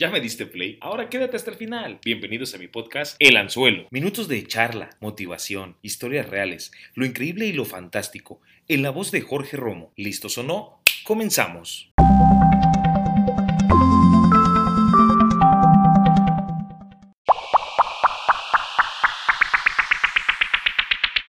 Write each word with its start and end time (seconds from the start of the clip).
¿Ya 0.00 0.12
me 0.12 0.20
diste 0.20 0.46
play? 0.46 0.78
Ahora 0.80 1.08
quédate 1.08 1.36
hasta 1.36 1.50
el 1.50 1.56
final. 1.56 1.98
Bienvenidos 2.04 2.54
a 2.54 2.58
mi 2.58 2.68
podcast 2.68 3.16
El 3.18 3.36
Anzuelo. 3.36 3.88
Minutos 3.90 4.28
de 4.28 4.46
charla, 4.46 4.90
motivación, 5.00 5.76
historias 5.82 6.28
reales, 6.28 6.70
lo 6.94 7.04
increíble 7.04 7.46
y 7.46 7.52
lo 7.52 7.64
fantástico, 7.64 8.40
en 8.68 8.82
la 8.82 8.90
voz 8.90 9.10
de 9.10 9.22
Jorge 9.22 9.56
Romo. 9.56 9.90
¿Listos 9.96 10.38
o 10.38 10.44
no? 10.44 10.78
Comenzamos. 11.02 11.92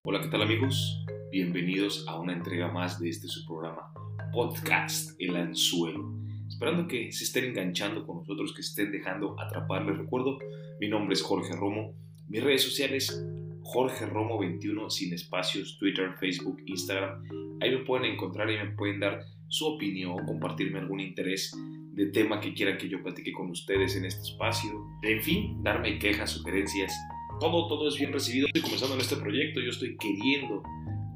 Hola, 0.03 0.21
¿qué 0.21 0.27
tal 0.29 0.43
amigos? 0.43 1.03
Bienvenidos 1.31 2.07
a 2.07 2.19
una 2.19 2.33
entrega 2.33 2.67
más 2.67 2.99
de 2.99 3.09
este 3.09 3.27
su 3.29 3.47
programa, 3.47 3.91
Podcast 4.31 5.19
El 5.19 5.37
Anzuelo 5.37 6.28
esperando 6.59 6.89
que 6.89 7.09
se 7.13 7.23
estén 7.23 7.45
enganchando 7.45 8.05
con 8.05 8.17
nosotros, 8.17 8.53
que 8.53 8.61
se 8.61 8.71
estén 8.71 8.91
dejando 8.91 9.39
atrapar. 9.39 9.85
Les 9.85 9.97
recuerdo, 9.97 10.39
mi 10.81 10.89
nombre 10.89 11.13
es 11.13 11.21
Jorge 11.21 11.55
Romo, 11.55 11.95
mis 12.27 12.43
redes 12.43 12.63
sociales, 12.63 13.25
Jorge 13.61 14.05
Romo 14.05 14.37
21, 14.37 14.89
sin 14.89 15.13
espacios, 15.13 15.77
Twitter, 15.79 16.11
Facebook, 16.19 16.61
Instagram. 16.65 17.23
Ahí 17.61 17.71
me 17.71 17.85
pueden 17.85 18.11
encontrar 18.11 18.51
y 18.51 18.57
me 18.57 18.71
pueden 18.71 18.99
dar 18.99 19.21
su 19.47 19.67
opinión, 19.67 20.25
compartirme 20.25 20.79
algún 20.79 20.99
interés 20.99 21.55
de 21.93 22.07
tema 22.07 22.41
que 22.41 22.53
quieran 22.53 22.77
que 22.77 22.89
yo 22.89 23.01
platique 23.01 23.31
con 23.31 23.49
ustedes 23.51 23.95
en 23.95 24.03
este 24.03 24.23
espacio. 24.23 24.69
En 25.03 25.21
fin, 25.21 25.63
darme 25.63 25.97
quejas, 25.97 26.31
sugerencias. 26.31 26.93
Todo, 27.39 27.69
todo 27.69 27.87
es 27.87 27.97
bien 27.97 28.11
recibido. 28.11 28.47
Estoy 28.47 28.63
comenzando 28.63 28.95
en 28.95 29.01
este 29.01 29.15
proyecto, 29.15 29.61
yo 29.61 29.69
estoy 29.69 29.95
queriendo 29.95 30.61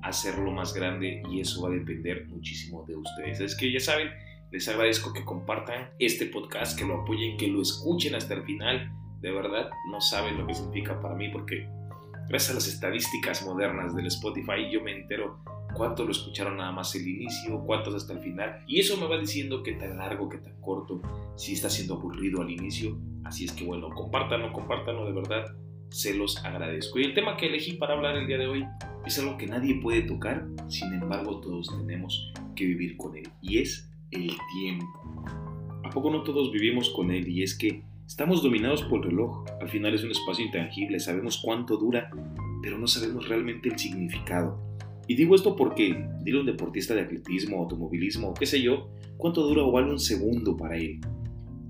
hacerlo 0.04 0.54
más 0.54 0.74
grande 0.74 1.22
y 1.30 1.42
eso 1.42 1.64
va 1.64 1.68
a 1.68 1.74
depender 1.74 2.28
muchísimo 2.30 2.86
de 2.88 2.96
ustedes. 2.96 3.42
Es 3.42 3.58
que 3.58 3.70
ya 3.70 3.82
saben, 3.82 4.08
les 4.54 4.68
agradezco 4.68 5.12
que 5.12 5.26
compartan 5.26 5.90
este 5.98 6.28
podcast, 6.28 6.78
que 6.78 6.86
lo 6.86 7.02
apoyen, 7.02 7.38
que 7.38 7.48
lo 7.48 7.64
escuchen 7.64 8.14
hasta 8.14 8.36
el 8.36 8.44
final. 8.44 8.94
De 9.20 9.32
verdad, 9.32 9.72
no 9.90 10.00
saben 10.00 10.38
lo 10.38 10.46
que 10.46 10.54
significa 10.54 11.02
para 11.02 11.16
mí 11.16 11.30
porque 11.30 11.68
gracias 12.30 12.52
a 12.52 12.54
las 12.54 12.68
estadísticas 12.68 13.44
modernas 13.48 13.96
del 13.96 14.06
Spotify 14.06 14.70
yo 14.72 14.84
me 14.84 14.92
entero 14.92 15.40
cuántos 15.74 16.06
lo 16.06 16.12
escucharon 16.12 16.58
nada 16.58 16.72
más 16.72 16.94
el 16.94 17.08
inicio, 17.08 17.64
cuántos 17.66 17.96
hasta 17.96 18.14
el 18.14 18.20
final. 18.20 18.64
Y 18.68 18.80
eso 18.80 18.96
me 18.98 19.08
va 19.08 19.18
diciendo 19.18 19.64
qué 19.64 19.72
tan 19.74 19.98
largo, 19.98 20.30
qué 20.30 20.38
tan 20.38 20.62
corto, 20.62 21.02
si 21.36 21.54
está 21.54 21.68
siendo 21.68 21.96
aburrido 21.96 22.44
al 22.44 22.52
inicio. 22.52 22.96
Así 23.24 23.46
es 23.46 23.54
que 23.54 23.66
bueno, 23.66 23.90
compártanlo, 23.90 24.54
compártanlo 24.54 25.08
de 25.08 25.14
verdad. 25.14 25.46
Se 25.90 26.14
los 26.14 26.38
agradezco. 26.46 27.00
Y 27.00 27.06
el 27.06 27.16
tema 27.16 27.38
que 27.38 27.48
elegí 27.48 27.74
para 27.74 27.96
hablar 27.96 28.18
el 28.18 28.28
día 28.28 28.38
de 28.38 28.46
hoy 28.46 28.68
es 29.04 29.18
algo 29.18 29.36
que 29.36 29.48
nadie 29.48 29.82
puede 29.82 30.04
tocar, 30.04 30.46
sin 30.68 30.94
embargo 30.94 31.40
todos 31.40 31.76
tenemos 31.76 32.32
que 32.56 32.68
vivir 32.68 32.98
con 32.98 33.18
él. 33.18 33.28
Y 33.42 33.58
es 33.58 33.90
el 34.16 34.38
tiempo. 34.54 34.86
¿A 35.84 35.90
poco 35.90 36.10
no 36.10 36.24
todos 36.24 36.52
vivimos 36.52 36.90
con 36.90 37.12
él? 37.12 37.28
Y 37.28 37.44
es 37.44 37.58
que 37.58 37.84
estamos 38.08 38.42
dominados 38.42 38.84
por 38.84 39.04
el 39.04 39.12
reloj. 39.12 39.46
Al 39.62 39.70
final 39.70 39.94
es 39.94 40.04
un 40.04 40.12
espacio 40.12 40.46
intangible, 40.46 41.00
sabemos 41.00 41.42
cuánto 41.44 41.78
dura, 41.78 42.10
pero 42.62 42.78
no 42.78 42.88
sabemos 42.88 43.28
realmente 43.28 43.70
el 43.70 43.78
significado. 43.78 44.60
Y 45.08 45.16
digo 45.16 45.36
esto 45.36 45.56
porque, 45.56 46.08
dile 46.24 46.38
a 46.38 46.42
un 46.42 46.46
deportista 46.46 46.96
de 46.96 47.02
atletismo, 47.02 47.60
automovilismo, 47.60 48.34
qué 48.34 48.46
sé 48.46 48.62
yo, 48.62 48.90
cuánto 49.18 49.46
dura 49.46 49.64
o 49.64 49.72
vale 49.72 49.92
un 49.92 50.00
segundo 50.00 50.56
para 50.56 50.78
él. 50.78 51.02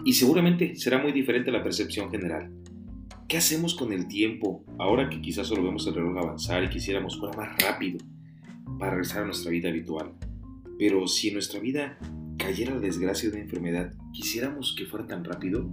Y 0.05 0.13
seguramente 0.13 0.75
será 0.75 1.01
muy 1.01 1.11
diferente 1.11 1.51
la 1.51 1.63
percepción 1.63 2.11
general. 2.11 2.51
¿Qué 3.27 3.37
hacemos 3.37 3.73
con 3.73 3.93
el 3.93 4.07
tiempo 4.07 4.63
ahora 4.77 5.09
que 5.09 5.21
quizás 5.21 5.47
solo 5.47 5.63
vemos 5.63 5.87
el 5.87 5.95
reloj 5.95 6.17
avanzar 6.17 6.63
y 6.63 6.69
quisiéramos 6.69 7.17
fuera 7.17 7.35
más 7.35 7.57
rápido 7.63 7.97
para 8.77 8.91
regresar 8.91 9.23
a 9.23 9.25
nuestra 9.25 9.49
vida 9.49 9.69
habitual? 9.69 10.11
Pero 10.77 11.07
si 11.07 11.29
en 11.29 11.35
nuestra 11.35 11.59
vida 11.59 11.97
cayera 12.53 12.75
la 12.75 12.81
desgracia 12.81 13.31
de 13.31 13.37
una 13.37 13.45
enfermedad, 13.45 13.93
¿quisiéramos 14.13 14.75
que 14.77 14.85
fuera 14.85 15.07
tan 15.07 15.23
rápido 15.23 15.67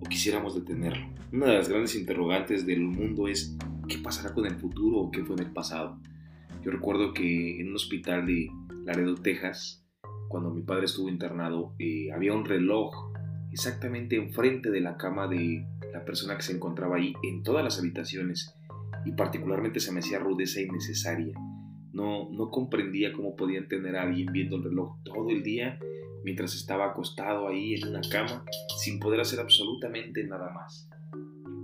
o 0.00 0.06
quisiéramos 0.06 0.54
detenerlo? 0.54 1.06
Una 1.32 1.46
de 1.46 1.54
las 1.54 1.70
grandes 1.70 1.94
interrogantes 1.94 2.66
del 2.66 2.82
mundo 2.82 3.26
es 3.26 3.56
¿qué 3.88 3.96
pasará 3.96 4.34
con 4.34 4.44
el 4.44 4.56
futuro 4.56 4.98
o 4.98 5.10
qué 5.10 5.24
fue 5.24 5.34
en 5.36 5.44
el 5.44 5.52
pasado? 5.54 5.98
Yo 6.62 6.72
recuerdo 6.72 7.14
que 7.14 7.58
en 7.58 7.68
un 7.68 7.76
hospital 7.76 8.26
de 8.26 8.50
Laredo, 8.84 9.14
Texas, 9.14 9.82
cuando 10.28 10.50
mi 10.50 10.60
padre 10.60 10.84
estuvo 10.84 11.08
internado, 11.08 11.74
eh, 11.78 12.12
había 12.12 12.34
un 12.34 12.44
reloj 12.44 12.92
exactamente 13.50 14.16
enfrente 14.16 14.70
de 14.70 14.82
la 14.82 14.98
cama 14.98 15.28
de 15.28 15.64
la 15.94 16.04
persona 16.04 16.36
que 16.36 16.42
se 16.42 16.52
encontraba 16.52 16.96
ahí 16.96 17.14
en 17.22 17.44
todas 17.44 17.64
las 17.64 17.78
habitaciones 17.78 18.54
y 19.06 19.12
particularmente 19.12 19.80
se 19.80 19.90
me 19.90 20.00
hacía 20.00 20.18
rudeza 20.18 20.60
innecesaria. 20.60 21.34
No, 21.94 22.28
no 22.30 22.50
comprendía 22.50 23.14
cómo 23.14 23.36
podían 23.36 23.68
tener 23.68 23.96
a 23.96 24.02
alguien 24.02 24.30
viendo 24.30 24.56
el 24.56 24.64
reloj 24.64 24.98
todo 25.02 25.30
el 25.30 25.42
día 25.42 25.78
mientras 26.26 26.56
estaba 26.56 26.86
acostado 26.86 27.46
ahí 27.46 27.74
en 27.74 27.86
una 27.86 28.00
cama 28.00 28.44
sin 28.78 28.98
poder 28.98 29.20
hacer 29.20 29.38
absolutamente 29.38 30.24
nada 30.24 30.50
más. 30.50 30.90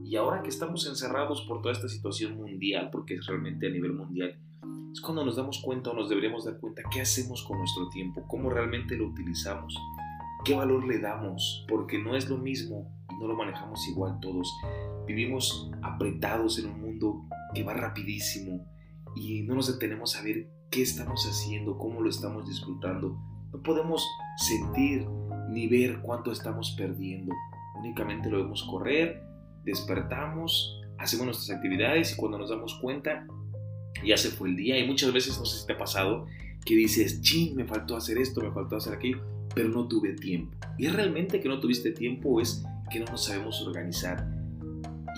Y 0.05 0.15
ahora 0.15 0.41
que 0.41 0.51
estamos 0.51 0.87
encerrados 0.87 1.45
por 1.49 1.63
toda 1.63 1.75
esta 1.75 1.89
situación 1.89 2.37
mundial, 2.37 2.89
porque 2.93 3.15
es 3.15 3.27
realmente 3.27 3.67
a 3.67 3.71
nivel 3.71 3.93
mundial, 3.93 4.39
es 4.93 5.01
cuando 5.01 5.25
nos 5.25 5.35
damos 5.35 5.61
cuenta 5.65 5.91
o 5.91 5.95
nos 5.95 6.09
deberíamos 6.09 6.45
dar 6.45 6.61
cuenta 6.61 6.83
qué 6.93 7.01
hacemos 7.01 7.43
con 7.43 7.59
nuestro 7.59 7.89
tiempo, 7.89 8.25
cómo 8.29 8.51
realmente 8.51 8.97
lo 8.97 9.09
utilizamos, 9.09 9.77
qué 10.45 10.55
valor 10.55 10.87
le 10.87 11.01
damos, 11.01 11.67
porque 11.67 11.99
no 11.99 12.15
es 12.15 12.31
lo 12.31 12.39
mismo 12.39 12.89
y 13.11 13.17
no 13.17 13.27
lo 13.27 13.35
manejamos 13.35 13.89
igual 13.89 14.21
todos. 14.21 14.49
Vivimos 15.09 15.73
apretados 15.83 16.61
en 16.61 16.67
un 16.67 16.81
mundo 16.81 17.27
que 17.53 17.65
va 17.65 17.75
rapidísimo 17.75 18.65
y 19.17 19.43
no 19.43 19.57
nos 19.57 19.73
detenemos 19.73 20.15
a 20.15 20.23
ver 20.23 20.53
qué 20.71 20.83
estamos 20.83 21.27
haciendo, 21.27 21.79
cómo 21.79 22.01
lo 22.01 22.09
estamos 22.09 22.47
disfrutando, 22.47 23.19
no 23.53 23.63
podemos 23.63 24.07
sentir 24.39 25.07
ni 25.51 25.67
ver 25.67 26.01
cuánto 26.01 26.33
estamos 26.33 26.75
perdiendo. 26.77 27.33
Únicamente 27.79 28.31
lo 28.31 28.39
vemos 28.39 28.63
correr, 28.65 29.23
despertamos, 29.65 30.81
hacemos 30.99 31.27
nuestras 31.27 31.57
actividades 31.57 32.13
y 32.13 32.17
cuando 32.17 32.39
nos 32.39 32.51
damos 32.51 32.79
cuenta 32.81 33.27
ya 34.05 34.17
se 34.17 34.31
fue 34.31 34.49
el 34.49 34.57
día. 34.57 34.79
Y 34.79 34.87
muchas 34.87 35.13
veces, 35.13 35.39
no 35.39 35.45
sé 35.45 35.61
si 35.61 35.67
te 35.67 35.75
ha 35.75 35.79
pasado, 35.79 36.27
que 36.65 36.75
dices, 36.75 37.21
ching, 37.23 37.55
me 37.55 37.65
faltó 37.65 37.97
hacer 37.97 38.19
esto, 38.19 38.41
me 38.41 38.53
faltó 38.53 38.77
hacer 38.77 38.95
aquello, 38.95 39.21
pero 39.55 39.69
no 39.69 39.87
tuve 39.89 40.15
tiempo. 40.15 40.57
¿Y 40.79 40.87
es 40.87 40.93
realmente 40.95 41.41
que 41.41 41.49
no 41.49 41.61
tuviste 41.61 41.93
tiempo 41.93 42.41
es 42.41 42.65
que 42.91 43.01
no 43.01 43.07
nos 43.07 43.25
sabemos 43.25 43.63
organizar? 43.63 44.29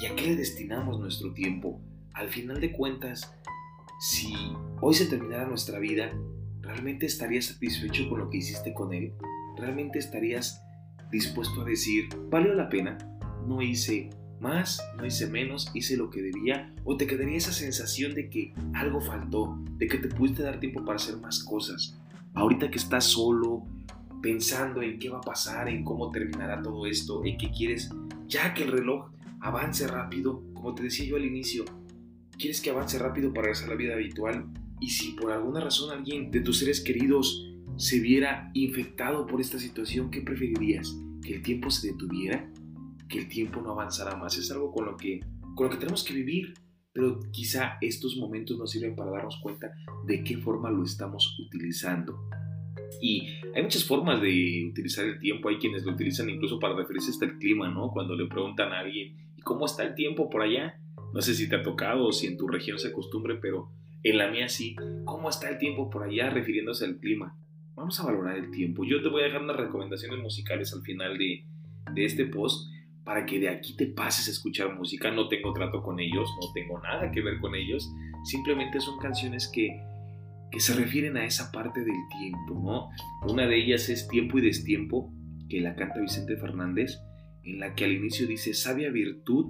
¿Y 0.02 0.06
a 0.06 0.16
qué 0.16 0.26
le 0.26 0.36
destinamos 0.36 0.98
nuestro 0.98 1.32
tiempo? 1.32 1.80
Al 2.14 2.28
final 2.28 2.60
de 2.60 2.72
cuentas, 2.72 3.32
si 4.00 4.34
hoy 4.80 4.94
se 4.94 5.06
terminara 5.06 5.46
nuestra 5.46 5.78
vida, 5.78 6.12
¿realmente 6.64 7.06
estarías 7.06 7.46
satisfecho 7.46 8.08
con 8.08 8.20
lo 8.20 8.30
que 8.30 8.38
hiciste 8.38 8.72
con 8.72 8.92
él? 8.92 9.12
¿Realmente 9.56 9.98
estarías 9.98 10.62
dispuesto 11.10 11.62
a 11.62 11.64
decir, 11.64 12.08
valió 12.30 12.54
la 12.54 12.68
pena? 12.68 12.98
No 13.46 13.62
hice 13.62 14.10
más, 14.40 14.82
no 14.96 15.06
hice 15.06 15.26
menos, 15.26 15.70
hice 15.74 15.96
lo 15.96 16.10
que 16.10 16.22
debía, 16.22 16.74
o 16.84 16.96
te 16.96 17.06
quedaría 17.06 17.36
esa 17.36 17.52
sensación 17.52 18.14
de 18.14 18.28
que 18.28 18.52
algo 18.74 19.00
faltó, 19.00 19.58
de 19.76 19.86
que 19.86 19.98
te 19.98 20.08
pudiste 20.08 20.42
dar 20.42 20.60
tiempo 20.60 20.84
para 20.84 20.96
hacer 20.96 21.16
más 21.18 21.44
cosas. 21.44 21.98
Ahorita 22.34 22.70
que 22.70 22.78
estás 22.78 23.04
solo, 23.04 23.64
pensando 24.22 24.82
en 24.82 24.98
qué 24.98 25.10
va 25.10 25.18
a 25.18 25.22
pasar, 25.22 25.68
en 25.68 25.84
cómo 25.84 26.10
terminará 26.10 26.62
todo 26.62 26.86
esto, 26.86 27.24
en 27.24 27.36
qué 27.36 27.50
quieres, 27.50 27.90
ya 28.26 28.54
que 28.54 28.64
el 28.64 28.72
reloj 28.72 29.10
avance 29.40 29.86
rápido, 29.86 30.42
como 30.54 30.74
te 30.74 30.82
decía 30.84 31.06
yo 31.06 31.16
al 31.16 31.24
inicio, 31.24 31.64
quieres 32.38 32.60
que 32.60 32.70
avance 32.70 32.98
rápido 32.98 33.32
para 33.32 33.42
regresar 33.42 33.68
a 33.68 33.72
la 33.72 33.76
vida 33.76 33.94
habitual, 33.94 34.46
y 34.80 34.90
si 34.90 35.12
por 35.12 35.32
alguna 35.32 35.60
razón 35.60 35.90
alguien 35.90 36.30
de 36.30 36.40
tus 36.40 36.58
seres 36.58 36.80
queridos 36.80 37.46
se 37.76 38.00
viera 38.00 38.50
infectado 38.54 39.26
por 39.26 39.40
esta 39.40 39.58
situación, 39.58 40.10
¿qué 40.10 40.20
preferirías? 40.20 40.96
¿Que 41.22 41.36
el 41.36 41.42
tiempo 41.42 41.70
se 41.70 41.88
detuviera? 41.92 42.50
¿Que 43.08 43.18
el 43.18 43.28
tiempo 43.28 43.60
no 43.60 43.72
avanzara 43.72 44.16
más? 44.16 44.36
Es 44.36 44.50
algo 44.50 44.72
con 44.72 44.86
lo 44.86 44.96
que, 44.96 45.20
con 45.54 45.66
lo 45.66 45.70
que 45.70 45.78
tenemos 45.78 46.04
que 46.04 46.14
vivir, 46.14 46.54
pero 46.92 47.18
quizá 47.32 47.78
estos 47.80 48.16
momentos 48.16 48.58
nos 48.58 48.70
sirven 48.70 48.94
para 48.94 49.10
darnos 49.10 49.38
cuenta 49.42 49.72
de 50.06 50.22
qué 50.22 50.38
forma 50.38 50.70
lo 50.70 50.84
estamos 50.84 51.38
utilizando. 51.40 52.28
Y 53.00 53.26
hay 53.54 53.62
muchas 53.62 53.84
formas 53.84 54.20
de 54.20 54.68
utilizar 54.70 55.04
el 55.04 55.18
tiempo, 55.18 55.48
hay 55.48 55.58
quienes 55.58 55.84
lo 55.84 55.92
utilizan 55.92 56.30
incluso 56.30 56.58
para 56.58 56.76
referirse 56.76 57.10
hasta 57.10 57.24
el 57.24 57.38
clima, 57.38 57.68
¿no? 57.68 57.90
Cuando 57.90 58.14
le 58.14 58.26
preguntan 58.26 58.72
a 58.72 58.80
alguien, 58.80 59.16
¿y 59.36 59.42
cómo 59.42 59.66
está 59.66 59.82
el 59.84 59.94
tiempo 59.94 60.30
por 60.30 60.42
allá? 60.42 60.80
No 61.12 61.20
sé 61.20 61.34
si 61.34 61.48
te 61.48 61.56
ha 61.56 61.62
tocado 61.62 62.06
o 62.06 62.12
si 62.12 62.26
en 62.26 62.36
tu 62.36 62.46
región 62.46 62.78
se 62.78 62.88
acostumbre, 62.88 63.36
pero 63.36 63.70
en 64.04 64.18
la 64.18 64.30
mía 64.30 64.48
sí. 64.48 64.76
¿Cómo 65.04 65.28
está 65.28 65.48
el 65.48 65.58
tiempo 65.58 65.90
por 65.90 66.04
allá 66.04 66.30
refiriéndose 66.30 66.84
al 66.84 66.98
clima? 66.98 67.36
Vamos 67.74 67.98
a 67.98 68.04
valorar 68.04 68.36
el 68.36 68.50
tiempo. 68.50 68.84
Yo 68.84 69.02
te 69.02 69.08
voy 69.08 69.22
a 69.22 69.24
dejar 69.24 69.42
unas 69.42 69.56
recomendaciones 69.56 70.20
musicales 70.20 70.72
al 70.72 70.82
final 70.82 71.18
de, 71.18 71.44
de 71.92 72.04
este 72.04 72.26
post 72.26 72.70
para 73.02 73.26
que 73.26 73.38
de 73.40 73.48
aquí 73.48 73.76
te 73.76 73.86
pases 73.86 74.28
a 74.28 74.30
escuchar 74.30 74.74
música. 74.74 75.10
No 75.10 75.28
tengo 75.28 75.52
trato 75.52 75.82
con 75.82 75.98
ellos, 75.98 76.28
no 76.40 76.52
tengo 76.52 76.78
nada 76.80 77.10
que 77.10 77.22
ver 77.22 77.40
con 77.40 77.54
ellos. 77.54 77.90
Simplemente 78.24 78.78
son 78.80 78.98
canciones 78.98 79.48
que, 79.48 79.82
que 80.52 80.60
se 80.60 80.74
refieren 80.74 81.16
a 81.16 81.24
esa 81.24 81.50
parte 81.50 81.80
del 81.80 81.96
tiempo, 82.18 82.60
¿no? 82.62 82.90
Una 83.30 83.46
de 83.46 83.56
ellas 83.56 83.88
es 83.88 84.06
Tiempo 84.08 84.38
y 84.38 84.42
Destiempo, 84.42 85.12
que 85.48 85.60
la 85.60 85.74
canta 85.74 86.00
Vicente 86.00 86.36
Fernández, 86.36 87.00
en 87.42 87.58
la 87.58 87.74
que 87.74 87.84
al 87.84 87.92
inicio 87.92 88.26
dice, 88.26 88.54
sabia 88.54 88.90
virtud 88.90 89.46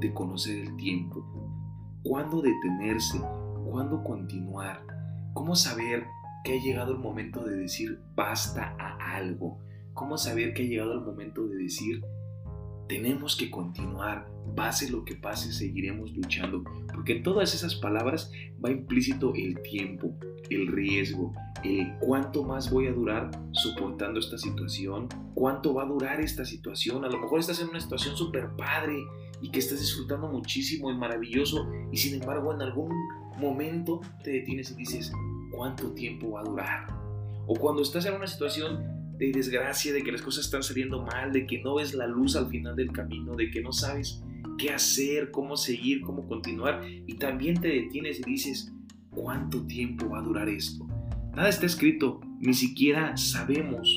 de 0.00 0.12
conocer 0.12 0.58
el 0.58 0.76
tiempo. 0.76 1.24
¿Cuándo 2.02 2.42
detenerse? 2.42 3.18
¿Cuándo 3.74 4.04
continuar? 4.04 4.86
¿Cómo 5.32 5.56
saber 5.56 6.04
que 6.44 6.52
ha 6.52 6.62
llegado 6.62 6.92
el 6.92 6.98
momento 6.98 7.42
de 7.42 7.56
decir 7.56 7.98
basta 8.14 8.76
a 8.78 9.16
algo? 9.16 9.58
¿Cómo 9.94 10.16
saber 10.16 10.54
que 10.54 10.62
ha 10.62 10.66
llegado 10.66 10.92
el 10.94 11.00
momento 11.00 11.44
de 11.48 11.56
decir 11.56 12.00
tenemos 12.88 13.34
que 13.34 13.50
continuar, 13.50 14.28
pase 14.54 14.88
lo 14.90 15.04
que 15.04 15.16
pase, 15.16 15.52
seguiremos 15.52 16.12
luchando, 16.12 16.62
porque 16.94 17.16
en 17.16 17.22
todas 17.24 17.52
esas 17.52 17.74
palabras 17.74 18.30
va 18.64 18.70
implícito 18.70 19.32
el 19.34 19.60
tiempo, 19.62 20.14
el 20.50 20.68
riesgo, 20.68 21.32
el 21.64 21.98
cuánto 21.98 22.44
más 22.44 22.70
voy 22.70 22.86
a 22.86 22.92
durar 22.92 23.32
soportando 23.50 24.20
esta 24.20 24.38
situación, 24.38 25.08
cuánto 25.34 25.74
va 25.74 25.82
a 25.82 25.86
durar 25.86 26.20
esta 26.20 26.44
situación. 26.44 27.04
A 27.04 27.08
lo 27.08 27.18
mejor 27.18 27.40
estás 27.40 27.60
en 27.60 27.70
una 27.70 27.80
situación 27.80 28.16
súper 28.16 28.50
padre 28.56 28.98
y 29.40 29.50
que 29.50 29.58
estás 29.58 29.80
disfrutando 29.80 30.28
muchísimo 30.28 30.90
y 30.90 30.96
maravilloso 30.96 31.66
y 31.90 31.96
sin 31.96 32.20
embargo 32.20 32.54
en 32.54 32.62
algún 32.62 32.92
momento 33.38 34.00
te 34.22 34.32
detienes 34.32 34.70
y 34.72 34.74
dices, 34.74 35.12
¿cuánto 35.50 35.92
tiempo 35.92 36.32
va 36.32 36.40
a 36.40 36.44
durar? 36.44 36.86
O 37.46 37.54
cuando 37.54 37.82
estás 37.82 38.06
en 38.06 38.14
una 38.14 38.26
situación 38.26 38.94
de 39.18 39.30
desgracia, 39.30 39.92
de 39.92 40.02
que 40.02 40.12
las 40.12 40.22
cosas 40.22 40.46
están 40.46 40.62
saliendo 40.62 41.02
mal, 41.02 41.32
de 41.32 41.46
que 41.46 41.62
no 41.62 41.76
ves 41.76 41.94
la 41.94 42.06
luz 42.06 42.36
al 42.36 42.48
final 42.48 42.74
del 42.74 42.92
camino, 42.92 43.34
de 43.34 43.50
que 43.50 43.60
no 43.60 43.72
sabes 43.72 44.22
qué 44.58 44.70
hacer, 44.70 45.30
cómo 45.30 45.56
seguir, 45.56 46.00
cómo 46.00 46.26
continuar, 46.26 46.82
y 46.84 47.14
también 47.14 47.60
te 47.60 47.68
detienes 47.68 48.20
y 48.20 48.22
dices, 48.24 48.72
¿cuánto 49.10 49.66
tiempo 49.66 50.08
va 50.08 50.18
a 50.18 50.22
durar 50.22 50.48
esto? 50.48 50.86
Nada 51.34 51.48
está 51.48 51.66
escrito, 51.66 52.20
ni 52.40 52.54
siquiera 52.54 53.16
sabemos 53.16 53.88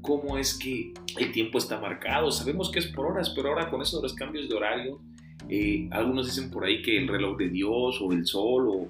cómo 0.00 0.38
es 0.38 0.56
que 0.56 0.94
el 1.18 1.32
tiempo 1.32 1.58
está 1.58 1.80
marcado, 1.80 2.30
sabemos 2.30 2.70
que 2.70 2.78
es 2.78 2.86
por 2.86 3.06
horas, 3.06 3.32
pero 3.34 3.48
ahora 3.48 3.70
con 3.70 3.82
eso 3.82 3.98
de 3.98 4.04
los 4.04 4.14
cambios 4.14 4.48
de 4.48 4.54
horario, 4.54 5.00
eh, 5.48 5.88
algunos 5.90 6.26
dicen 6.26 6.50
por 6.50 6.64
ahí 6.64 6.82
que 6.82 6.96
el 6.96 7.08
reloj 7.08 7.36
de 7.38 7.48
Dios 7.48 8.00
o 8.00 8.12
el 8.12 8.26
sol 8.26 8.68
o, 8.68 8.88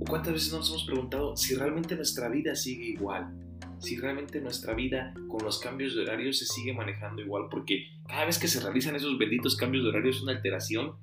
o 0.00 0.04
cuántas 0.08 0.32
veces 0.32 0.52
nos 0.52 0.68
hemos 0.70 0.84
preguntado 0.84 1.36
si 1.36 1.54
realmente 1.54 1.94
nuestra 1.96 2.28
vida 2.28 2.54
sigue 2.54 2.86
igual 2.86 3.32
si 3.78 3.96
realmente 3.96 4.40
nuestra 4.40 4.74
vida 4.74 5.14
con 5.28 5.44
los 5.44 5.58
cambios 5.58 5.94
de 5.94 6.02
horario 6.02 6.32
se 6.32 6.46
sigue 6.46 6.72
manejando 6.72 7.22
igual, 7.22 7.44
porque 7.50 7.86
cada 8.06 8.24
vez 8.24 8.38
que 8.38 8.48
se 8.48 8.60
realizan 8.60 8.96
esos 8.96 9.18
benditos 9.18 9.56
cambios 9.56 9.84
de 9.84 9.90
horario 9.90 10.10
es 10.10 10.22
una 10.22 10.32
alteración 10.32 10.94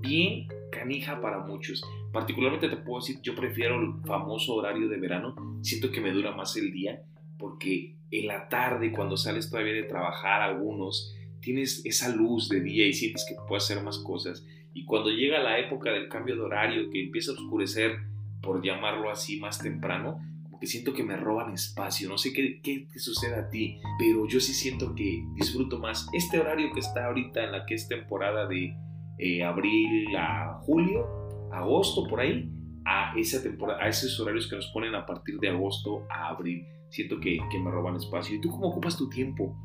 bien 0.00 0.48
canija 0.72 1.20
para 1.20 1.40
muchos. 1.40 1.82
Particularmente 2.12 2.68
te 2.68 2.76
puedo 2.76 3.00
decir, 3.00 3.20
yo 3.22 3.34
prefiero 3.34 3.80
el 3.80 4.02
famoso 4.04 4.54
horario 4.54 4.88
de 4.88 4.98
verano, 4.98 5.34
siento 5.62 5.90
que 5.90 6.00
me 6.00 6.12
dura 6.12 6.32
más 6.32 6.56
el 6.56 6.72
día, 6.72 7.02
porque 7.38 7.96
en 8.10 8.26
la 8.26 8.48
tarde, 8.48 8.92
cuando 8.92 9.16
sales 9.16 9.50
todavía 9.50 9.74
de 9.74 9.84
trabajar, 9.84 10.42
algunos, 10.42 11.14
tienes 11.40 11.84
esa 11.84 12.14
luz 12.14 12.48
de 12.48 12.60
día 12.60 12.86
y 12.86 12.92
sientes 12.92 13.24
que 13.28 13.36
puedes 13.48 13.64
hacer 13.64 13.82
más 13.82 13.98
cosas. 13.98 14.44
Y 14.72 14.84
cuando 14.84 15.10
llega 15.10 15.40
la 15.40 15.58
época 15.58 15.90
del 15.90 16.08
cambio 16.08 16.36
de 16.36 16.42
horario, 16.42 16.90
que 16.90 17.04
empieza 17.04 17.32
a 17.32 17.34
oscurecer, 17.34 17.98
por 18.40 18.64
llamarlo 18.64 19.10
así, 19.10 19.38
más 19.38 19.58
temprano, 19.58 20.20
que 20.60 20.66
siento 20.66 20.92
que 20.92 21.02
me 21.02 21.16
roban 21.16 21.54
espacio. 21.54 22.08
No 22.08 22.18
sé 22.18 22.32
qué, 22.32 22.60
qué, 22.62 22.86
sucede 22.98 23.34
a 23.34 23.48
ti, 23.48 23.80
pero 23.98 24.28
yo 24.28 24.40
sí 24.40 24.52
siento 24.52 24.94
que 24.94 25.24
disfruto 25.34 25.78
más 25.78 26.06
este 26.12 26.38
horario 26.38 26.70
que 26.72 26.80
está 26.80 27.06
ahorita 27.06 27.44
en 27.44 27.52
la 27.52 27.64
que 27.64 27.74
es 27.74 27.88
temporada 27.88 28.46
de 28.46 28.76
eh, 29.18 29.42
abril 29.42 30.14
a 30.16 30.60
julio, 30.62 31.06
agosto, 31.50 32.06
por 32.06 32.20
ahí, 32.20 32.50
a, 32.84 33.14
esa 33.16 33.42
temporada, 33.42 33.82
a 33.82 33.88
esos 33.88 34.20
horarios 34.20 34.48
que 34.48 34.56
nos 34.56 34.66
ponen 34.68 34.94
a 34.94 35.06
partir 35.06 35.38
de 35.40 35.48
agosto 35.48 36.06
a 36.10 36.28
abril. 36.28 36.66
Siento 36.90 37.18
que, 37.20 37.38
que 37.50 37.58
me 37.58 37.70
roban 37.70 37.96
espacio. 37.96 38.36
¿Y 38.36 38.40
tú 38.40 38.50
cómo 38.50 38.68
ocupas 38.68 38.96
tu 38.96 39.08
tiempo? 39.08 39.56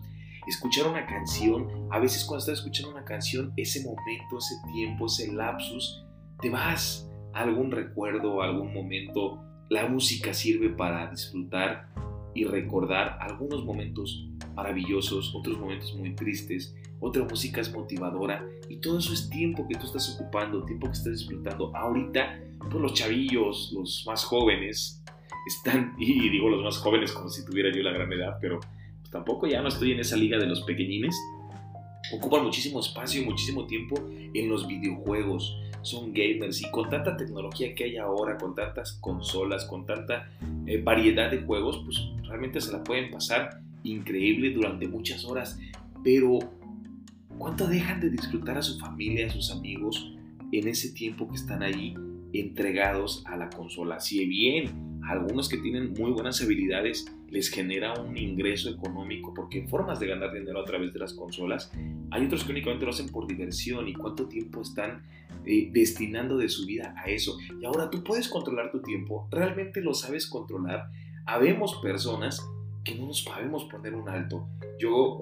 Escuchar 0.47 0.87
una 0.87 1.05
canción, 1.05 1.87
a 1.91 1.99
veces 1.99 2.23
cuando 2.23 2.39
estás 2.39 2.59
escuchando 2.59 2.91
una 2.91 3.03
canción, 3.03 3.51
ese 3.57 3.83
momento, 3.83 4.37
ese 4.37 4.55
tiempo, 4.71 5.07
ese 5.07 5.31
lapsus, 5.31 6.05
te 6.39 6.49
vas 6.49 7.09
a 7.33 7.41
algún 7.41 7.71
recuerdo, 7.71 8.41
algún 8.41 8.73
momento 8.73 9.41
la 9.69 9.87
música 9.87 10.33
sirve 10.33 10.69
para 10.69 11.09
disfrutar 11.09 11.87
y 12.35 12.43
recordar 12.43 13.17
algunos 13.21 13.65
momentos 13.65 14.27
maravillosos, 14.53 15.33
otros 15.33 15.57
momentos 15.57 15.95
muy 15.95 16.13
tristes, 16.13 16.75
otra 16.99 17.23
música 17.23 17.61
es 17.61 17.73
motivadora 17.73 18.45
y 18.69 18.77
todo 18.77 18.99
eso 18.99 19.13
es 19.13 19.29
tiempo 19.29 19.67
que 19.67 19.75
tú 19.75 19.85
estás 19.85 20.15
ocupando, 20.15 20.63
tiempo 20.65 20.87
que 20.87 20.93
estás 20.93 21.13
disfrutando. 21.19 21.75
Ahorita, 21.75 22.39
pues 22.59 22.75
los 22.75 22.93
chavillos, 22.93 23.71
los 23.73 24.03
más 24.05 24.23
jóvenes, 24.23 25.03
están, 25.47 25.95
y 25.99 26.29
digo 26.29 26.49
los 26.49 26.63
más 26.63 26.77
jóvenes 26.77 27.11
como 27.11 27.29
si 27.29 27.43
tuviera 27.45 27.71
yo 27.75 27.81
la 27.81 27.91
gran 27.91 28.11
edad, 28.11 28.37
pero 28.39 28.59
pues 29.05 29.11
tampoco 29.11 29.45
ya 29.45 29.61
no 29.61 29.67
estoy 29.67 29.91
en 29.91 29.99
esa 29.99 30.17
liga 30.17 30.39
de 30.39 30.47
los 30.47 30.63
pequeñines, 30.63 31.15
ocupan 32.11 32.43
muchísimo 32.43 32.79
espacio 32.79 33.21
y 33.21 33.25
muchísimo 33.25 33.67
tiempo 33.67 33.95
en 34.33 34.49
los 34.49 34.67
videojuegos 34.67 35.59
son 35.83 36.11
gamers 36.11 36.63
y 36.63 36.71
con 36.71 36.89
tanta 36.89 37.15
tecnología 37.15 37.75
que 37.75 37.83
hay 37.83 37.97
ahora, 37.97 38.35
con 38.35 38.55
tantas 38.55 38.93
consolas, 38.93 39.65
con 39.65 39.85
tanta 39.85 40.27
eh, 40.65 40.81
variedad 40.81 41.29
de 41.29 41.43
juegos, 41.43 41.83
pues 41.85 42.01
realmente 42.27 42.59
se 42.61 42.71
la 42.71 42.83
pueden 42.83 43.11
pasar 43.11 43.61
increíble 43.83 44.51
durante 44.51 44.87
muchas 44.87 45.23
horas. 45.23 45.59
Pero, 46.03 46.39
¿cuánto 47.37 47.67
dejan 47.67 48.01
de 48.01 48.09
disfrutar 48.09 48.57
a 48.57 48.63
su 48.63 48.79
familia, 48.79 49.27
a 49.27 49.29
sus 49.29 49.51
amigos 49.51 50.11
en 50.51 50.67
ese 50.67 50.93
tiempo 50.93 51.27
que 51.27 51.35
están 51.35 51.61
ahí 51.61 51.95
entregados 52.33 53.23
a 53.27 53.37
la 53.37 53.51
consola? 53.51 53.99
Si 53.99 54.25
bien 54.25 54.94
algunos 55.07 55.49
que 55.49 55.57
tienen 55.57 55.93
muy 55.93 56.11
buenas 56.11 56.41
habilidades 56.41 57.05
les 57.29 57.49
genera 57.49 57.93
un 57.93 58.17
ingreso 58.17 58.69
económico 58.69 59.33
porque 59.33 59.61
hay 59.61 59.67
formas 59.67 59.99
de 59.99 60.07
ganar 60.07 60.33
dinero 60.33 60.59
a 60.59 60.65
través 60.65 60.93
de 60.93 60.99
las 60.99 61.13
consolas, 61.13 61.71
hay 62.11 62.25
otros 62.25 62.43
que 62.43 62.51
únicamente 62.51 62.85
lo 62.85 62.91
hacen 62.91 63.09
por 63.09 63.27
diversión 63.27 63.87
y 63.87 63.93
cuánto 63.93 64.27
tiempo 64.27 64.61
están 64.61 65.03
eh, 65.45 65.69
destinando 65.71 66.37
de 66.37 66.49
su 66.49 66.65
vida 66.65 66.95
a 66.97 67.09
eso. 67.09 67.37
Y 67.61 67.65
ahora 67.65 67.89
tú 67.89 68.03
puedes 68.03 68.27
controlar 68.29 68.71
tu 68.71 68.81
tiempo, 68.81 69.27
realmente 69.31 69.81
lo 69.81 69.93
sabes 69.93 70.27
controlar. 70.27 70.89
Habemos 71.25 71.75
personas 71.81 72.41
que 72.83 72.95
no 72.95 73.07
nos 73.07 73.23
sabemos 73.23 73.65
poner 73.65 73.95
un 73.95 74.07
alto. 74.07 74.47
Yo 74.79 75.19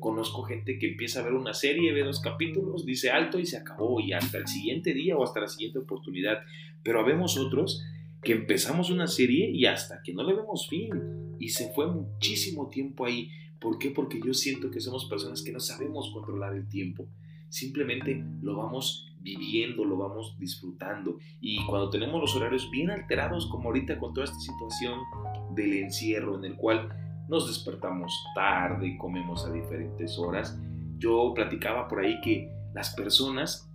conozco 0.00 0.42
gente 0.42 0.78
que 0.78 0.90
empieza 0.90 1.20
a 1.20 1.22
ver 1.22 1.34
una 1.34 1.54
serie, 1.54 1.92
ve 1.92 2.02
dos 2.02 2.20
capítulos, 2.20 2.84
dice 2.84 3.10
alto 3.10 3.38
y 3.38 3.46
se 3.46 3.56
acabó 3.56 4.00
y 4.00 4.12
hasta 4.12 4.38
el 4.38 4.48
siguiente 4.48 4.92
día 4.92 5.16
o 5.16 5.22
hasta 5.22 5.40
la 5.40 5.48
siguiente 5.48 5.78
oportunidad. 5.78 6.38
Pero 6.82 7.00
habemos 7.00 7.38
otros 7.38 7.84
que 8.24 8.32
empezamos 8.32 8.90
una 8.90 9.06
serie 9.06 9.50
y 9.50 9.66
hasta 9.66 10.02
que 10.02 10.14
no 10.14 10.22
le 10.22 10.34
vemos 10.34 10.68
fin 10.68 10.90
y 11.38 11.48
se 11.50 11.72
fue 11.72 11.86
muchísimo 11.86 12.68
tiempo 12.68 13.04
ahí. 13.04 13.30
¿Por 13.60 13.78
qué? 13.78 13.90
Porque 13.90 14.20
yo 14.24 14.34
siento 14.34 14.70
que 14.70 14.80
somos 14.80 15.06
personas 15.06 15.42
que 15.42 15.52
no 15.52 15.60
sabemos 15.60 16.10
controlar 16.12 16.54
el 16.54 16.68
tiempo. 16.68 17.06
Simplemente 17.48 18.24
lo 18.42 18.56
vamos 18.56 19.14
viviendo, 19.20 19.84
lo 19.84 19.96
vamos 19.96 20.36
disfrutando. 20.38 21.18
Y 21.40 21.64
cuando 21.66 21.90
tenemos 21.90 22.20
los 22.20 22.34
horarios 22.36 22.70
bien 22.70 22.90
alterados, 22.90 23.46
como 23.46 23.68
ahorita 23.68 23.98
con 23.98 24.12
toda 24.12 24.24
esta 24.24 24.38
situación 24.38 25.00
del 25.54 25.72
encierro 25.74 26.36
en 26.36 26.44
el 26.44 26.56
cual 26.56 26.88
nos 27.28 27.46
despertamos 27.46 28.12
tarde, 28.34 28.96
comemos 28.98 29.46
a 29.46 29.52
diferentes 29.52 30.18
horas, 30.18 30.58
yo 30.98 31.32
platicaba 31.34 31.88
por 31.88 32.00
ahí 32.00 32.20
que 32.20 32.50
las 32.74 32.94
personas 32.94 33.70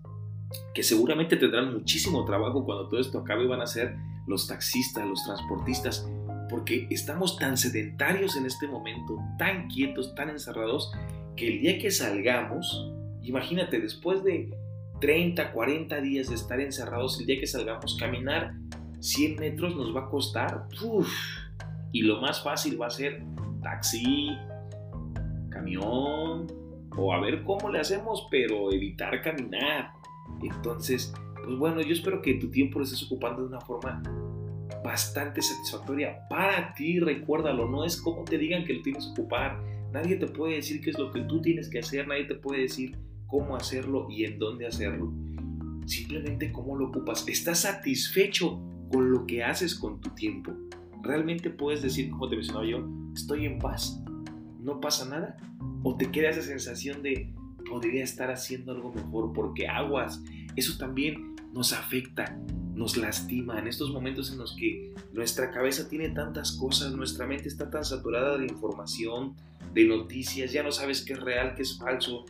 que 0.74 0.84
seguramente 0.84 1.36
tendrán 1.38 1.74
muchísimo 1.74 2.26
trabajo 2.26 2.66
cuando 2.66 2.88
todo 2.88 3.00
esto 3.00 3.20
acabe 3.20 3.48
van 3.48 3.62
a 3.62 3.68
ser 3.68 3.96
los 4.30 4.48
taxistas, 4.48 5.06
los 5.06 5.24
transportistas, 5.26 6.08
porque 6.50 6.88
estamos 6.90 7.38
tan 7.38 7.58
sedentarios 7.58 8.38
en 8.38 8.46
este 8.46 8.68
momento, 8.68 9.18
tan 9.38 9.68
quietos, 9.68 10.16
tan 10.16 10.30
encerrados, 10.30 10.94
que 11.36 11.48
el 11.48 11.62
día 11.62 11.80
que 11.80 11.92
salgamos, 11.92 12.94
imagínate, 13.24 13.80
después 13.80 14.24
de 14.24 14.54
30, 15.02 15.52
40 15.52 16.00
días 16.02 16.30
de 16.30 16.36
estar 16.36 16.60
encerrados, 16.60 17.20
el 17.20 17.26
día 17.26 17.40
que 17.40 17.48
salgamos, 17.48 17.98
caminar 17.98 18.54
100 19.00 19.36
metros 19.38 19.76
nos 19.76 19.96
va 19.96 20.02
a 20.02 20.10
costar, 20.10 20.68
y 21.92 22.04
lo 22.04 22.22
más 22.22 22.44
fácil 22.44 22.80
va 22.80 22.88
a 22.88 22.92
ser 22.92 23.24
taxi, 23.64 24.30
camión, 25.50 26.48
o 26.96 27.14
a 27.14 27.20
ver 27.20 27.44
cómo 27.44 27.70
le 27.70 27.80
hacemos, 27.80 28.28
pero 28.30 28.72
evitar 28.72 29.22
caminar. 29.22 29.92
Entonces, 30.42 31.14
pues 31.50 31.58
bueno, 31.58 31.82
yo 31.82 31.94
espero 31.94 32.22
que 32.22 32.36
tu 32.36 32.52
tiempo 32.52 32.78
lo 32.78 32.86
estés 32.86 33.02
ocupando 33.02 33.42
de 33.42 33.48
una 33.48 33.60
forma 33.60 34.04
bastante 34.84 35.42
satisfactoria 35.42 36.28
para 36.30 36.76
ti, 36.76 37.00
recuérdalo, 37.00 37.68
no 37.68 37.84
es 37.84 38.00
como 38.00 38.24
te 38.24 38.38
digan 38.38 38.64
que 38.66 38.76
lo 38.76 38.84
tienes 38.84 39.06
que 39.06 39.12
ocupar, 39.20 39.60
nadie 39.92 40.18
te 40.18 40.28
puede 40.28 40.58
decir 40.58 40.80
qué 40.80 40.92
es 40.92 41.00
lo 41.00 41.12
que 41.12 41.22
tú 41.22 41.42
tienes 41.42 41.68
que 41.68 41.80
hacer, 41.80 42.08
nadie 42.08 42.26
te 42.26 42.36
puede 42.36 42.62
decir 42.62 42.96
cómo 43.26 43.56
hacerlo 43.56 44.06
y 44.12 44.26
en 44.26 44.38
dónde 44.38 44.68
hacerlo. 44.68 45.12
Simplemente 45.88 46.52
cómo 46.52 46.76
lo 46.76 46.90
ocupas. 46.90 47.28
¿Estás 47.28 47.62
satisfecho 47.62 48.62
con 48.92 49.12
lo 49.12 49.26
que 49.26 49.44
haces 49.44 49.74
con 49.74 50.00
tu 50.02 50.12
tiempo? 50.12 50.54
¿Realmente 51.02 51.50
puedes 51.50 51.82
decir, 51.82 52.12
como 52.12 52.30
te 52.30 52.36
mencionaba 52.36 52.68
yo, 52.68 52.88
estoy 53.16 53.48
en 53.48 53.58
paz? 53.58 54.00
¿No 54.60 54.80
pasa 54.80 55.10
nada? 55.10 55.36
¿O 55.82 55.98
te 55.98 56.12
queda 56.12 56.30
esa 56.30 56.44
sensación 56.44 57.02
de 57.02 57.34
podría 57.68 58.04
estar 58.04 58.30
haciendo 58.30 58.72
algo 58.72 58.94
mejor 58.94 59.34
porque 59.34 59.68
aguas? 59.68 60.24
Eso 60.56 60.78
también 60.78 61.29
nos 61.54 61.74
afecta, 61.74 62.40
nos 62.74 62.98
lastima 62.98 63.60
en 63.60 63.68
estos 63.68 63.92
momentos 63.92 64.32
en 64.32 64.38
los 64.38 64.56
que 64.56 64.94
nuestra 65.14 65.52
cabeza 65.52 65.90
tiene 65.90 66.10
tantas 66.10 66.54
cosas, 66.54 66.94
nuestra 66.94 67.26
mente 67.26 67.48
está 67.48 67.70
tan 67.70 67.84
saturada 67.84 68.38
de 68.38 68.46
información, 68.46 69.36
de 69.74 69.86
noticias, 69.86 70.52
ya 70.52 70.64
no 70.64 70.72
sabes 70.72 71.04
qué 71.04 71.14
es 71.14 71.20
real, 71.20 71.56
qué 71.56 71.64
es 71.64 71.78
falso, 71.78 72.26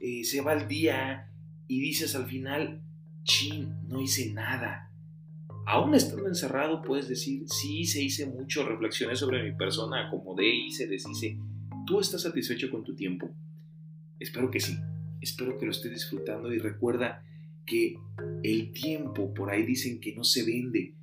eh, 0.00 0.24
se 0.24 0.40
va 0.40 0.52
el 0.52 0.68
día 0.68 1.30
y 1.68 1.80
dices 1.80 2.14
al 2.14 2.26
final, 2.26 2.82
chin, 3.22 3.74
no 3.88 4.00
hice 4.00 4.32
nada. 4.32 4.90
Aún 5.66 5.94
estando 5.94 6.28
encerrado 6.28 6.82
puedes 6.82 7.08
decir, 7.08 7.44
sí, 7.48 7.86
se 7.86 8.02
hice 8.02 8.26
mucho, 8.26 8.68
reflexioné 8.68 9.16
sobre 9.16 9.42
mi 9.42 9.56
persona, 9.56 10.08
acomodé, 10.08 10.54
hice, 10.54 10.86
deshice. 10.86 11.38
¿Tú 11.86 12.00
estás 12.00 12.22
satisfecho 12.22 12.70
con 12.70 12.84
tu 12.84 12.94
tiempo? 12.94 13.30
Espero 14.18 14.50
que 14.50 14.60
sí. 14.60 14.76
Espero 15.20 15.56
que 15.56 15.64
lo 15.64 15.70
estés 15.70 15.92
disfrutando 15.92 16.52
y 16.52 16.58
recuerda 16.58 17.24
que 17.66 17.96
el 18.42 18.72
tiempo, 18.72 19.32
por 19.34 19.50
ahí 19.50 19.64
dicen 19.64 20.00
que 20.00 20.14
no 20.14 20.24
se 20.24 20.44
vende, 20.44 20.94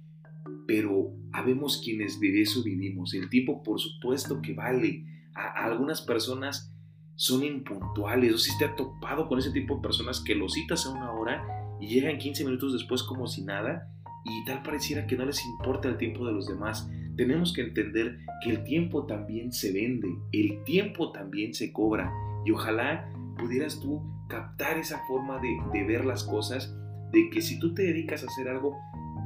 pero 0.68 1.14
habemos 1.32 1.82
quienes 1.84 2.20
de 2.20 2.42
eso 2.42 2.64
vivimos. 2.64 3.14
El 3.14 3.30
tiempo, 3.30 3.64
por 3.64 3.80
supuesto 3.80 4.42
que 4.42 4.54
vale. 4.54 5.06
A, 5.34 5.66
algunas 5.66 6.02
personas 6.02 6.74
son 7.16 7.44
impuntuales, 7.44 8.34
o 8.34 8.38
si 8.38 8.58
te 8.58 8.66
ha 8.66 8.76
topado 8.76 9.28
con 9.28 9.40
ese 9.40 9.52
tipo 9.52 9.76
de 9.76 9.82
personas 9.82 10.22
que 10.26 10.36
lo 10.36 10.50
citas 10.50 10.86
a 10.86 10.92
una 10.92 11.12
hora 11.12 11.44
y 11.80 11.88
llegan 11.88 12.18
15 12.18 12.46
minutos 12.46 12.74
después 12.74 13.04
como 13.04 13.28
si 13.28 13.44
nada 13.44 13.92
y 14.24 14.46
tal 14.46 14.62
pareciera 14.64 15.08
que 15.08 15.16
no 15.16 15.26
les 15.26 15.44
importa 15.46 15.90
el 15.90 15.98
tiempo 15.98 16.26
de 16.26 16.34
los 16.34 16.48
demás. 16.48 16.90
Tenemos 17.18 17.54
que 17.54 17.62
entender 17.62 18.20
que 18.44 18.52
el 18.52 18.64
tiempo 18.64 19.06
también 19.06 19.52
se 19.52 19.72
vende, 19.72 20.08
el 20.32 20.64
tiempo 20.64 21.12
también 21.12 21.54
se 21.54 21.72
cobra 21.74 22.12
y 22.46 22.52
ojalá 22.52 23.12
pudieras 23.38 23.80
tú 23.80 24.02
captar 24.32 24.78
esa 24.78 25.04
forma 25.08 25.42
de, 25.42 25.84
ver 25.84 26.06
las 26.06 26.24
cosas, 26.24 26.74
de 27.12 27.30
que 27.30 27.42
si 27.42 27.60
tú 27.60 27.74
te 27.74 27.84
dedicas 27.84 28.24
a 28.24 28.28
hacer 28.28 28.48
algo, 28.48 28.80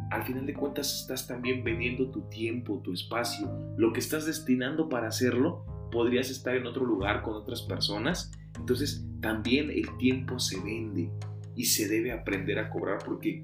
al 0.09 0.23
final 0.23 0.47
de 0.47 0.55
cuentas 0.55 1.01
estás 1.01 1.27
también 1.27 1.63
vendiendo 1.63 2.09
tu 2.09 2.27
tiempo, 2.29 2.81
tu 2.83 2.91
espacio, 2.91 3.47
lo 3.77 3.93
que 3.93 3.99
estás 3.99 4.25
destinando 4.25 4.89
para 4.89 5.07
hacerlo, 5.07 5.63
podrías 5.91 6.31
estar 6.31 6.55
en 6.55 6.65
otro 6.65 6.85
lugar 6.85 7.21
con 7.21 7.35
otras 7.35 7.61
personas. 7.61 8.31
Entonces 8.57 9.05
también 9.21 9.69
el 9.69 9.95
tiempo 9.97 10.39
se 10.39 10.59
vende 10.59 11.11
y 11.55 11.65
se 11.65 11.87
debe 11.87 12.11
aprender 12.11 12.57
a 12.57 12.69
cobrar 12.71 12.97
porque 13.05 13.43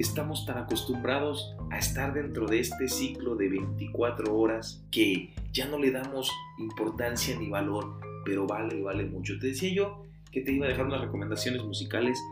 estamos 0.00 0.46
tan 0.46 0.58
acostumbrados 0.58 1.56
a 1.70 1.78
estar 1.78 2.12
dentro 2.12 2.46
de 2.46 2.58
este 2.58 2.88
ciclo 2.88 3.36
de 3.36 3.50
24 3.50 4.36
horas 4.36 4.84
que 4.90 5.32
ya 5.52 5.68
no 5.68 5.78
le 5.78 5.92
damos 5.92 6.32
importancia 6.58 7.38
ni 7.38 7.48
valor, 7.48 8.00
pero 8.24 8.46
vale, 8.48 8.82
vale 8.82 9.04
mucho. 9.04 9.38
Te 9.38 9.48
decía 9.48 9.72
yo 9.72 10.07
que 10.38 10.44
te 10.44 10.52
iba 10.52 10.66
a 10.66 10.68
dejar 10.68 10.86
unas 10.86 11.00
recomendaciones 11.00 11.64
musicales 11.64 12.22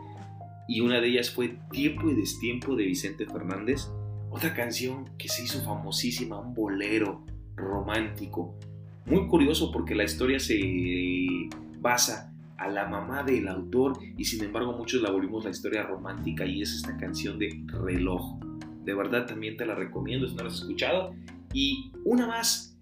y 0.67 0.79
una 0.79 1.01
de 1.01 1.09
ellas 1.09 1.29
fue 1.29 1.57
Tiempo 1.71 2.09
y 2.09 2.15
Destiempo 2.15 2.75
de 2.75 2.85
Vicente 2.85 3.25
Fernández, 3.25 3.89
otra 4.29 4.53
canción 4.53 5.09
que 5.17 5.27
se 5.27 5.43
hizo 5.43 5.61
famosísima, 5.61 6.39
un 6.39 6.53
bolero 6.53 7.25
romántico. 7.55 8.57
Muy 9.05 9.27
curioso 9.27 9.71
porque 9.71 9.93
la 9.93 10.05
historia 10.05 10.39
se 10.39 10.59
basa 11.79 12.33
a 12.57 12.69
la 12.69 12.87
mamá 12.87 13.23
del 13.23 13.47
autor 13.47 13.99
y 14.17 14.23
sin 14.23 14.43
embargo 14.43 14.73
muchos 14.73 15.01
la 15.01 15.11
volvimos 15.11 15.43
la 15.43 15.51
historia 15.51 15.83
romántica 15.83 16.45
y 16.45 16.61
es 16.61 16.73
esta 16.75 16.95
canción 16.97 17.37
de 17.39 17.61
reloj. 17.67 18.39
De 18.83 18.93
verdad 18.93 19.25
también 19.25 19.57
te 19.57 19.65
la 19.65 19.75
recomiendo 19.75 20.27
si 20.27 20.35
no 20.35 20.43
la 20.43 20.49
has 20.49 20.59
escuchado. 20.59 21.13
Y 21.53 21.91
una 22.05 22.27
más, 22.27 22.77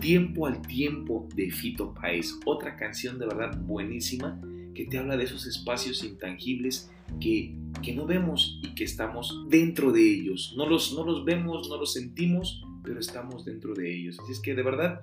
Tiempo 0.00 0.46
al 0.46 0.60
Tiempo 0.60 1.26
de 1.34 1.50
Fito 1.50 1.94
Paez, 1.94 2.38
otra 2.44 2.76
canción 2.76 3.18
de 3.18 3.26
verdad 3.26 3.58
buenísima 3.62 4.38
que 4.76 4.84
te 4.84 4.98
habla 4.98 5.16
de 5.16 5.24
esos 5.24 5.46
espacios 5.46 6.04
intangibles 6.04 6.90
que, 7.18 7.56
que 7.82 7.94
no 7.94 8.06
vemos 8.06 8.60
y 8.62 8.74
que 8.74 8.84
estamos 8.84 9.46
dentro 9.48 9.90
de 9.90 10.02
ellos. 10.02 10.54
No 10.56 10.68
los, 10.68 10.92
no 10.92 11.04
los 11.04 11.24
vemos, 11.24 11.68
no 11.70 11.78
los 11.78 11.94
sentimos, 11.94 12.62
pero 12.84 13.00
estamos 13.00 13.44
dentro 13.46 13.74
de 13.74 13.92
ellos. 13.92 14.18
Así 14.20 14.32
es 14.32 14.40
que 14.40 14.54
de 14.54 14.62
verdad 14.62 15.00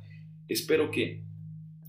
espero 0.47 0.91
que 0.91 1.23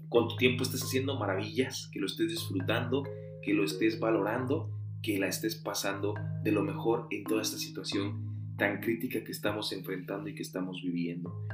con 0.09 0.29
tu 0.29 0.37
tiempo 0.37 0.63
estés 0.63 0.83
haciendo 0.83 1.19
maravillas, 1.19 1.89
que 1.93 2.01
lo 2.01 2.07
estés 2.07 2.31
disfrutando, 2.31 3.05
que 3.43 3.53
lo 3.53 3.65
estés 3.65 4.01
valorando, 4.01 4.71
que 5.03 5.19
la 5.19 5.29
estés 5.29 5.55
pasando 5.55 6.15
de 6.43 6.53
lo 6.53 6.63
mejor 6.63 7.07
en 7.11 7.25
toda 7.25 7.43
esta 7.43 7.59
situación 7.59 8.55
tan 8.57 8.81
crítica 8.81 9.23
que 9.23 9.33
estamos 9.33 9.73
enfrentando 9.73 10.29
y 10.31 10.35
que 10.35 10.43
estamos 10.43 10.81
viviendo. 10.83 11.47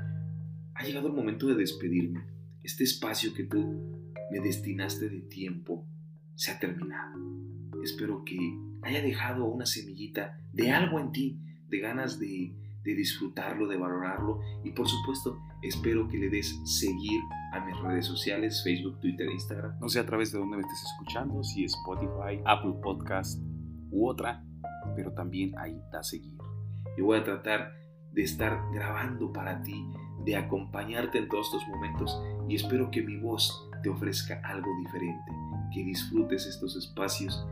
Ha 0.75 0.85
llegado 0.85 1.09
el 1.09 1.15
momento 1.15 1.49
de 1.49 1.57
despedirme. 1.57 2.25
Este 2.63 2.85
espacio 2.85 3.35
que 3.35 3.45
tú 3.45 3.99
me 4.31 4.39
destinaste 4.39 5.09
de 5.09 5.23
tiempo 5.23 5.87
se 6.35 6.53
ha 6.53 6.59
terminado. 6.59 7.19
Espero 7.83 8.25
que 8.25 8.39
haya 8.83 9.03
dejado 9.03 9.47
una 9.47 9.67
semillita 9.67 10.39
de 10.53 10.71
algo 10.71 11.01
en 11.01 11.13
ti, 11.13 11.41
de 11.69 11.79
ganas 11.81 12.19
de, 12.19 12.57
disfrutarlo, 12.83 13.69
de 13.69 13.77
valorarlo 13.77 14.41
y 14.65 14.73
por 14.73 14.89
supuesto 14.89 15.39
espero 15.63 16.09
que 16.09 16.19
le 16.19 16.29
des 16.29 16.61
seguir 16.65 17.21
a 17.53 17.65
mis 17.65 17.79
redes 17.79 18.07
sociales, 18.07 18.63
Facebook, 18.65 18.99
Twitter 19.01 19.31
Instagram. 19.31 19.79
No 19.81 19.89
sé 19.89 20.01
a 20.01 20.07
través 20.07 20.33
de 20.33 20.39
dónde 20.39 20.57
me 20.57 20.63
estés 20.63 20.83
escuchando, 20.93 21.43
si 21.45 21.65
Spotify, 21.65 22.43
Apple 22.45 22.75
Podcast 22.83 23.41
u 23.91 24.09
otra, 24.09 24.43
pero 24.97 25.13
también 25.13 25.57
ahí 25.59 25.81
da 25.93 26.03
seguir. 26.03 26.37
Yo 26.99 27.05
voy 27.05 27.19
a 27.19 27.25
tratar 27.25 27.73
de 28.13 28.23
estar 28.23 28.61
grabando 28.73 29.33
para 29.33 29.63
ti, 29.63 29.87
de 30.25 30.37
acompañarte 30.37 31.19
en 31.19 31.29
todos 31.29 31.47
estos 31.47 31.69
momentos 31.69 32.21
y 32.49 32.57
espero 32.57 32.91
que 32.91 33.03
mi 33.03 33.17
voz 33.19 33.69
te 33.83 33.89
ofrezca 33.89 34.41
algo 34.45 34.69
diferente 34.81 35.33
que 35.73 35.85
disfrutes 35.85 36.47
estos 36.47 36.77
espacios 36.77 37.47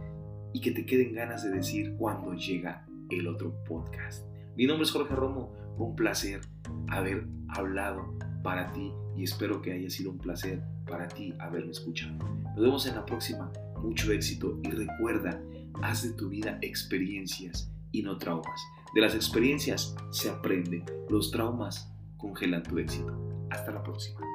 y 0.52 0.60
que 0.60 0.72
te 0.72 0.86
queden 0.86 1.14
ganas 1.14 1.44
de 1.44 1.50
decir 1.50 1.94
cuando 1.98 2.34
llega 2.34 2.86
el 3.10 3.26
otro 3.26 3.54
podcast. 3.64 4.26
Mi 4.56 4.66
nombre 4.66 4.84
es 4.84 4.90
Jorge 4.90 5.14
Romo, 5.14 5.52
un 5.78 5.94
placer 5.94 6.40
haber 6.88 7.26
hablado 7.48 8.14
para 8.42 8.72
ti 8.72 8.92
y 9.16 9.24
espero 9.24 9.62
que 9.62 9.72
haya 9.72 9.90
sido 9.90 10.10
un 10.10 10.18
placer 10.18 10.62
para 10.86 11.08
ti 11.08 11.34
haberme 11.38 11.70
escuchado. 11.70 12.18
Nos 12.18 12.60
vemos 12.60 12.86
en 12.86 12.94
la 12.94 13.04
próxima, 13.04 13.52
mucho 13.82 14.10
éxito 14.12 14.58
y 14.64 14.70
recuerda, 14.70 15.40
haz 15.82 16.02
de 16.02 16.12
tu 16.14 16.28
vida 16.28 16.58
experiencias 16.62 17.70
y 17.92 18.02
no 18.02 18.18
traumas. 18.18 18.60
De 18.94 19.00
las 19.00 19.14
experiencias 19.14 19.94
se 20.10 20.30
aprende, 20.30 20.84
los 21.08 21.30
traumas 21.30 21.92
congelan 22.16 22.62
tu 22.62 22.78
éxito. 22.78 23.16
Hasta 23.50 23.72
la 23.72 23.82
próxima. 23.82 24.27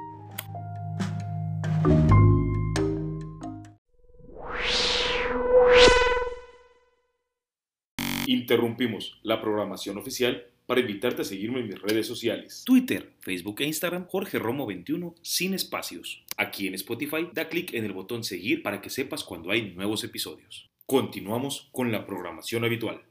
Interrumpimos 8.26 9.18
la 9.22 9.40
programación 9.40 9.98
oficial 9.98 10.46
para 10.66 10.80
invitarte 10.80 11.22
a 11.22 11.24
seguirme 11.24 11.60
en 11.60 11.68
mis 11.68 11.80
redes 11.80 12.06
sociales. 12.06 12.62
Twitter, 12.64 13.12
Facebook 13.20 13.60
e 13.60 13.66
Instagram, 13.66 14.06
Jorge 14.06 14.38
Romo 14.38 14.66
21, 14.66 15.14
sin 15.20 15.52
espacios. 15.52 16.24
Aquí 16.38 16.66
en 16.66 16.74
Spotify, 16.74 17.28
da 17.34 17.48
clic 17.48 17.74
en 17.74 17.84
el 17.84 17.92
botón 17.92 18.24
seguir 18.24 18.62
para 18.62 18.80
que 18.80 18.88
sepas 18.88 19.24
cuando 19.24 19.50
hay 19.50 19.74
nuevos 19.74 20.04
episodios. 20.04 20.70
Continuamos 20.86 21.68
con 21.70 21.92
la 21.92 22.06
programación 22.06 22.64
habitual. 22.64 23.02